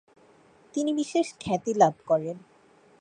তিনি 0.73 0.91
বিশেষ 0.93 1.27
খ্যাতি 1.39 1.71
লাভ 1.73 1.95
করেন। 2.05 2.37